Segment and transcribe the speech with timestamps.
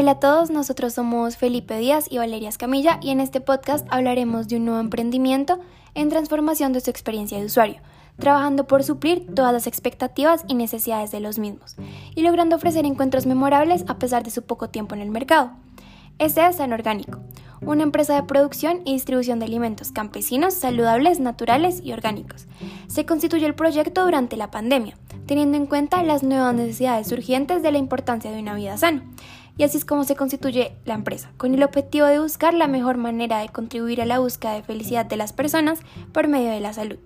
[0.00, 4.46] Hola a todos, nosotros somos Felipe Díaz y Valeria Escamilla y en este podcast hablaremos
[4.46, 5.58] de un nuevo emprendimiento
[5.96, 7.80] en transformación de su experiencia de usuario,
[8.16, 11.74] trabajando por suplir todas las expectativas y necesidades de los mismos
[12.14, 15.50] y logrando ofrecer encuentros memorables a pesar de su poco tiempo en el mercado.
[16.20, 17.18] Este es San Orgánico,
[17.60, 22.46] una empresa de producción y distribución de alimentos campesinos, saludables, naturales y orgánicos.
[22.86, 24.96] Se constituyó el proyecto durante la pandemia,
[25.26, 29.02] teniendo en cuenta las nuevas necesidades urgentes de la importancia de una vida sana
[29.58, 32.96] y así es como se constituye la empresa, con el objetivo de buscar la mejor
[32.96, 35.80] manera de contribuir a la búsqueda de felicidad de las personas
[36.12, 36.98] por medio de la salud.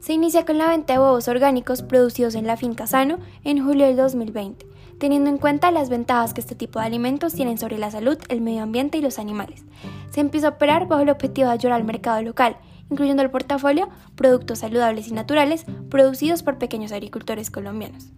[0.00, 3.86] Se inicia con la venta de huevos orgánicos producidos en la finca Sano en julio
[3.86, 4.66] del 2020,
[4.98, 8.40] teniendo en cuenta las ventajas que este tipo de alimentos tienen sobre la salud, el
[8.40, 9.64] medio ambiente y los animales.
[10.10, 12.56] Se empieza a operar bajo el objetivo de ayudar al mercado local,
[12.90, 18.12] incluyendo el portafolio productos saludables y naturales producidos por pequeños agricultores colombianos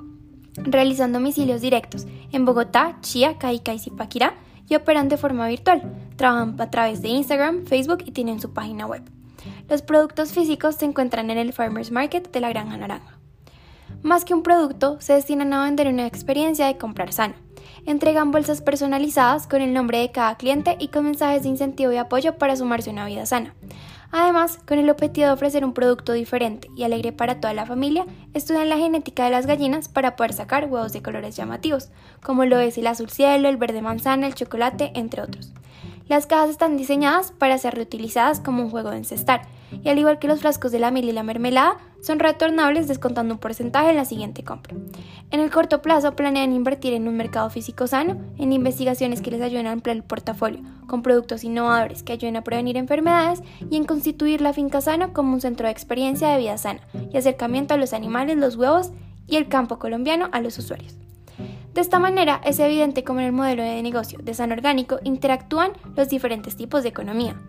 [0.56, 4.34] realizan domicilios directos en Bogotá, Chía, Caica y Zipaquirá
[4.68, 5.82] y operan de forma virtual.
[6.16, 9.02] Trabajan a través de Instagram, Facebook y tienen su página web.
[9.68, 13.18] Los productos físicos se encuentran en el Farmers Market de la Granja Naranja.
[14.02, 17.34] Más que un producto, se destinan a vender una experiencia de comprar sano.
[17.86, 21.96] Entregan bolsas personalizadas con el nombre de cada cliente y con mensajes de incentivo y
[21.96, 23.54] apoyo para sumarse a una vida sana.
[24.12, 28.06] Además, con el objetivo de ofrecer un producto diferente y alegre para toda la familia,
[28.34, 31.90] estudian la genética de las gallinas para poder sacar huevos de colores llamativos,
[32.22, 35.52] como lo es el azul cielo, el verde manzana, el chocolate, entre otros.
[36.08, 39.42] Las cajas están diseñadas para ser reutilizadas como un juego de encestar,
[39.84, 43.34] y al igual que los frascos de la miel y la mermelada, son retornables descontando
[43.34, 44.76] un porcentaje en la siguiente compra.
[45.30, 49.42] En el corto plazo planean invertir en un mercado físico sano, en investigaciones que les
[49.42, 53.84] ayuden a ampliar el portafolio, con productos innovadores que ayuden a prevenir enfermedades y en
[53.84, 56.80] constituir la finca sana como un centro de experiencia de vida sana
[57.12, 58.90] y acercamiento a los animales, los huevos
[59.26, 60.96] y el campo colombiano a los usuarios.
[61.74, 65.72] De esta manera es evidente cómo en el modelo de negocio de San Orgánico interactúan
[65.96, 67.40] los diferentes tipos de economía.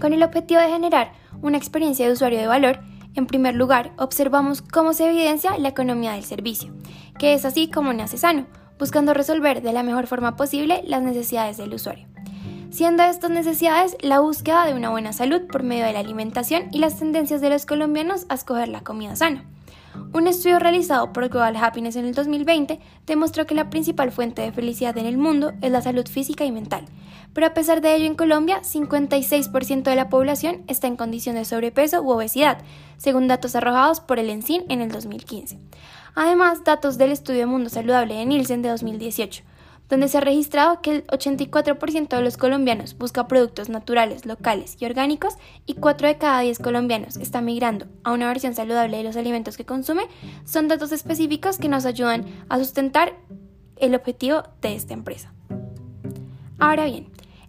[0.00, 1.12] Con el objetivo de generar
[1.42, 2.78] una experiencia de usuario de valor,
[3.18, 6.72] en primer lugar observamos cómo se evidencia la economía del servicio,
[7.18, 8.46] que es así como nace sano,
[8.78, 12.06] buscando resolver de la mejor forma posible las necesidades del usuario.
[12.70, 16.78] Siendo estas necesidades la búsqueda de una buena salud por medio de la alimentación y
[16.78, 19.44] las tendencias de los colombianos a escoger la comida sana.
[20.12, 24.52] Un estudio realizado por Global Happiness en el 2020 demostró que la principal fuente de
[24.52, 26.84] felicidad en el mundo es la salud física y mental,
[27.32, 31.44] pero a pesar de ello en Colombia 56% de la población está en condición de
[31.44, 32.58] sobrepeso u obesidad,
[32.96, 35.58] según datos arrojados por el ENSIN en el 2015.
[36.14, 39.44] Además, datos del estudio Mundo Saludable de Nielsen de 2018
[39.88, 44.84] donde se ha registrado que el 84% de los colombianos busca productos naturales, locales y
[44.84, 45.34] orgánicos
[45.66, 49.56] y 4 de cada 10 colombianos está migrando a una versión saludable de los alimentos
[49.56, 50.06] que consume,
[50.44, 53.14] son datos específicos que nos ayudan a sustentar
[53.76, 55.32] el objetivo de esta empresa.
[56.58, 57.06] Ahora bien,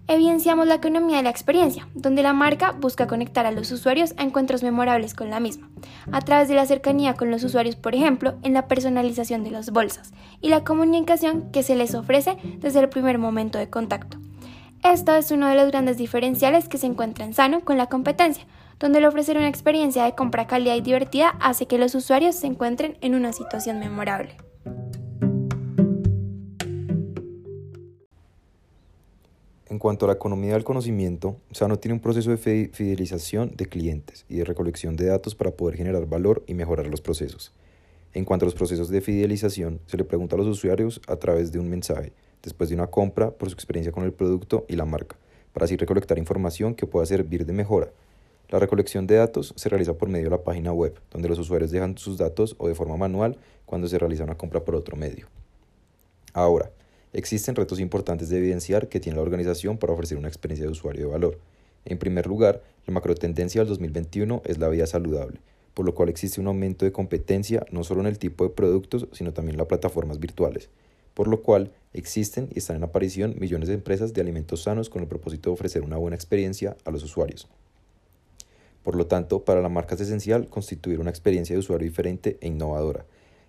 [0.09, 4.23] evidenciamos la economía de la experiencia, donde la marca busca conectar a los usuarios a
[4.23, 5.69] encuentros memorables con la misma,
[6.11, 9.69] a través de la cercanía con los usuarios, por ejemplo, en la personalización de las
[9.69, 10.11] bolsas
[10.41, 14.17] y la comunicación que se les ofrece desde el primer momento de contacto.
[14.83, 18.47] Esto es uno de los grandes diferenciales que se encuentra en Sano con la competencia,
[18.79, 22.47] donde el ofrecer una experiencia de compra cálida y divertida hace que los usuarios se
[22.47, 24.37] encuentren en una situación memorable.
[29.69, 34.25] En cuanto a la economía del conocimiento, Sano tiene un proceso de fidelización de clientes
[34.27, 37.53] y de recolección de datos para poder generar valor y mejorar los procesos.
[38.15, 41.51] En cuanto a los procesos de fidelización, se le pregunta a los usuarios a través
[41.51, 44.85] de un mensaje, después de una compra, por su experiencia con el producto y la
[44.85, 45.17] marca,
[45.53, 47.91] para así recolectar información que pueda servir de mejora.
[48.49, 51.69] La recolección de datos se realiza por medio de la página web, donde los usuarios
[51.69, 53.37] dejan sus datos o de forma manual
[53.67, 55.27] cuando se realiza una compra por otro medio.
[56.33, 56.71] Ahora,
[57.11, 61.07] Existen retos importantes de evidenciar que tiene la organización para ofrecer una experiencia de usuario
[61.07, 61.39] de valor.
[61.85, 65.39] En primer lugar, la macrotendencia del 2021 es la vida saludable,
[65.73, 69.07] por lo cual existe un aumento de competencia no solo en el tipo de productos,
[69.11, 70.69] sino también en las plataformas virtuales,
[71.15, 75.01] por lo cual existen y están en aparición millones de empresas de alimentos sanos con
[75.01, 77.47] el propósito de ofrecer una buena experiencia a los usuarios.
[78.83, 82.47] Por lo tanto, para la marca es esencial constituir una experiencia de usuario diferente e
[82.49, 83.07] innovadora,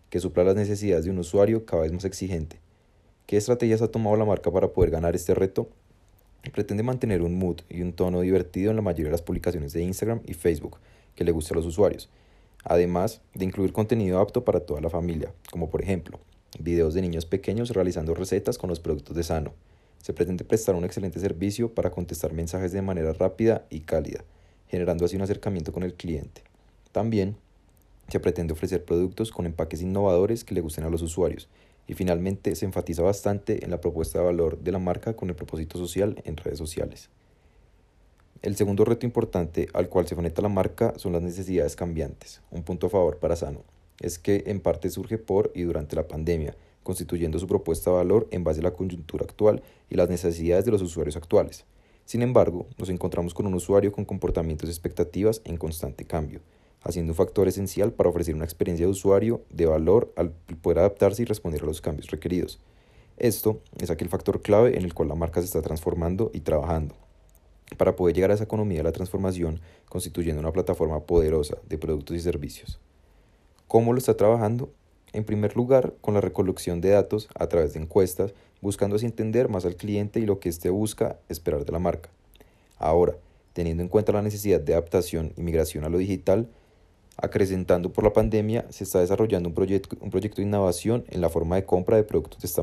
[0.09, 2.59] que supla las necesidades de un usuario cada vez más exigente
[3.31, 5.69] ¿Qué estrategias ha tomado la marca para poder ganar este reto?
[6.53, 9.85] Pretende mantener un mood y un tono divertido en la mayoría de las publicaciones de
[9.85, 10.79] Instagram y Facebook
[11.15, 12.11] que le guste a los usuarios,
[12.65, 16.19] además de incluir contenido apto para toda la familia, como por ejemplo,
[16.59, 19.55] videos de niños pequeños realizando recetas con los productos de Sano.
[20.03, 24.25] Se pretende prestar un excelente servicio para contestar mensajes de manera rápida y cálida,
[24.67, 26.43] generando así un acercamiento con el cliente.
[26.91, 27.37] También
[28.09, 31.49] se pretende ofrecer productos con empaques innovadores que le gusten a los usuarios
[31.91, 35.35] Y finalmente se enfatiza bastante en la propuesta de valor de la marca con el
[35.35, 37.11] propósito social en redes sociales.
[38.43, 42.43] El segundo reto importante al cual se conecta la marca son las necesidades cambiantes.
[42.53, 43.65] Un punto a favor para Sano
[43.99, 46.55] es que en parte surge por y durante la pandemia,
[46.85, 50.71] constituyendo su propuesta de valor en base a la coyuntura actual y las necesidades de
[50.71, 51.65] los usuarios actuales.
[52.05, 56.41] Sin embargo, nos encontramos con un usuario con comportamientos y expectativas en constante cambio,
[56.83, 60.31] haciendo un factor esencial para ofrecer una experiencia de usuario de valor al
[60.63, 62.61] poder adaptarse y responder a los cambios requeridos.
[63.17, 66.95] Esto es aquel factor clave en el cual la marca se está transformando y trabajando
[67.77, 72.17] para poder llegar a esa economía de la transformación constituyendo una plataforma poderosa de productos
[72.17, 72.81] y servicios.
[73.69, 74.73] ¿Cómo lo está trabajando?
[75.13, 79.49] En primer lugar, con la recolección de datos a través de encuestas, buscando así entender
[79.49, 82.11] más al cliente y lo que éste busca esperar de la marca.
[82.79, 83.17] Ahora,
[83.53, 86.49] teniendo en cuenta la necesidad de adaptación y migración a lo digital,
[87.23, 91.29] acrecentando por la pandemia, se está desarrollando un proyecto, un proyecto de innovación en la
[91.29, 92.55] forma de compra de productos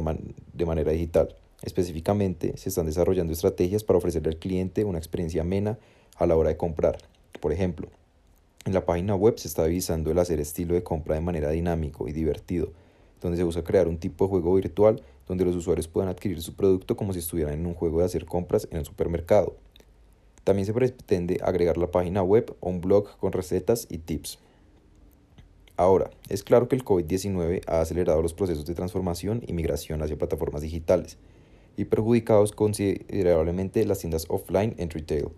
[0.53, 1.35] de, manera digital.
[1.61, 5.77] Específicamente, se están desarrollando estrategias para ofrecerle al cliente una experiencia amena
[6.17, 6.97] a la hora de comprar.
[7.39, 7.89] Por ejemplo,
[8.65, 12.07] en la página web se está avisando el hacer estilo de compra de manera dinámico
[12.07, 12.71] y divertido,
[13.21, 16.55] donde se busca crear un tipo de juego virtual donde los usuarios puedan adquirir su
[16.55, 19.55] producto como si estuvieran en un juego de hacer compras en el supermercado.
[20.43, 24.39] También se pretende agregar la página web o un blog con recetas y tips.
[25.77, 30.17] Ahora, es claro que el COVID-19 ha acelerado los procesos de transformación y migración hacia
[30.17, 31.19] plataformas digitales
[31.77, 35.29] y perjudicado considerablemente las tiendas offline en retail.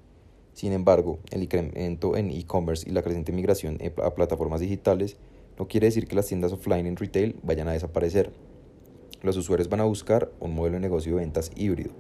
[0.54, 5.18] Sin embargo, el incremento en e-commerce y la creciente migración a plataformas digitales
[5.58, 8.32] no quiere decir que las tiendas offline en retail vayan a desaparecer.
[9.22, 11.92] Los usuarios van a buscar un modelo de negocio de ventas híbrido.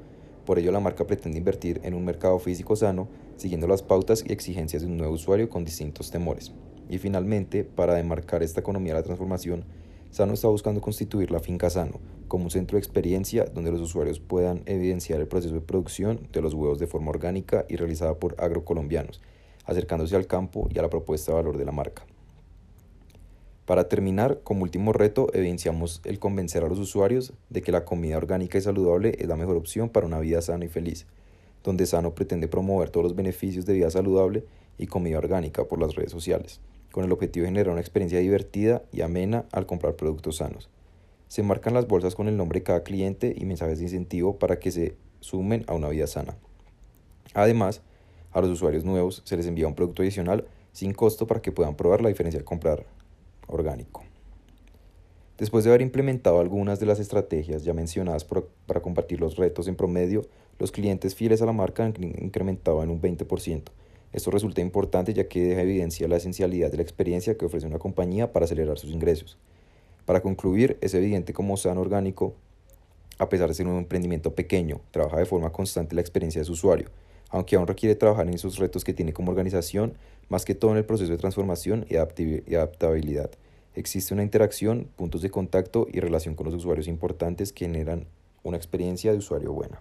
[0.46, 4.32] Por ello, la marca pretende invertir en un mercado físico sano, siguiendo las pautas y
[4.32, 6.54] exigencias de un nuevo usuario con distintos temores.
[6.90, 9.64] Y finalmente, para demarcar esta economía de la transformación,
[10.10, 14.20] Sano está buscando constituir la finca Sano como un centro de experiencia donde los usuarios
[14.20, 18.36] puedan evidenciar el proceso de producción de los huevos de forma orgánica y realizada por
[18.40, 19.22] agrocolombianos,
[19.66, 22.06] acercándose al campo y a la propuesta de valor de la marca.
[23.66, 28.18] Para terminar, como último reto, evidenciamos el convencer a los usuarios de que la comida
[28.18, 31.06] orgánica y saludable es la mejor opción para una vida sana y feliz,
[31.64, 34.44] donde Sano pretende promover todos los beneficios de vida saludable
[34.80, 38.84] y comida orgánica por las redes sociales con el objetivo de generar una experiencia divertida
[38.92, 40.70] y amena al comprar productos sanos.
[41.28, 44.60] Se marcan las bolsas con el nombre de cada cliente y mensajes de incentivo para
[44.60, 46.38] que se sumen a una vida sana.
[47.34, 47.82] Además,
[48.32, 51.76] a los usuarios nuevos se les envía un producto adicional sin costo para que puedan
[51.76, 52.86] probar la diferencia al comprar
[53.48, 54.04] orgánico.
[55.38, 59.76] Después de haber implementado algunas de las estrategias ya mencionadas para compartir los retos en
[59.76, 60.24] promedio,
[60.60, 63.64] los clientes fieles a la marca han incrementado en un 20%,
[64.12, 67.78] esto resulta importante ya que deja evidencia la esencialidad de la experiencia que ofrece una
[67.78, 69.38] compañía para acelerar sus ingresos.
[70.06, 72.34] Para concluir, es evidente como Sano Orgánico,
[73.20, 76.54] a pesar de ser un emprendimiento pequeño, trabaja de forma constante la experiencia de su
[76.54, 76.90] usuario,
[77.30, 79.94] aunque aún requiere trabajar en esos retos que tiene como organización,
[80.30, 83.30] más que todo en el proceso de transformación y adaptabilidad.
[83.76, 88.08] Existe una interacción, puntos de contacto y relación con los usuarios importantes que generan
[88.42, 89.80] una experiencia de usuario buena.